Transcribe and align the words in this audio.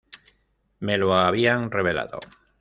Me 0.79 0.97
lo 0.97 1.13
habían 1.13 1.69
revelado. 1.69 2.21